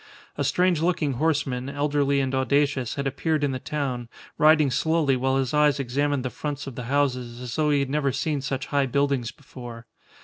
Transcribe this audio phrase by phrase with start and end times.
[0.35, 5.37] A strange looking horseman, elderly and audacious, had appeared in the town, riding slowly while
[5.37, 8.65] his eyes examined the fronts of the houses, as though he had never seen such
[8.65, 9.85] high buildings before.